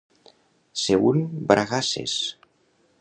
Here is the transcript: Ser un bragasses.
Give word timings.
Ser 0.83 0.97
un 1.09 1.21
bragasses. 1.51 2.17